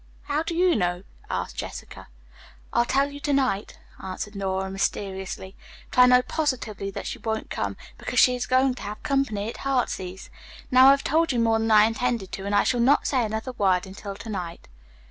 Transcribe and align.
"How 0.23 0.41
do 0.41 0.55
you 0.55 0.75
know?" 0.75 1.03
asked 1.29 1.57
Jessica. 1.57 2.07
"I'll 2.73 2.85
tell 2.85 3.11
you 3.11 3.19
to 3.19 3.33
night," 3.33 3.77
answered 4.03 4.33
Nora 4.35 4.71
mysteriously, 4.71 5.55
"but 5.91 5.99
I 5.99 6.07
know 6.07 6.23
positively 6.23 6.89
that 6.89 7.05
she 7.05 7.19
won't 7.19 7.51
come, 7.51 7.77
because 7.99 8.17
she 8.17 8.33
is 8.35 8.47
going 8.47 8.73
to 8.73 8.81
have 8.81 9.03
company 9.03 9.47
at 9.47 9.57
'Heartsease.' 9.57 10.31
Now 10.71 10.87
I've 10.87 11.03
told 11.03 11.31
you 11.31 11.39
more 11.39 11.59
than 11.59 11.69
I 11.69 11.83
intended 11.85 12.31
to, 12.31 12.47
and 12.47 12.55
I 12.55 12.63
shall 12.63 12.79
not 12.79 13.05
say 13.05 13.23
another 13.23 13.51
word 13.51 13.85
until 13.85 14.15
to 14.15 14.27
night." 14.29 14.67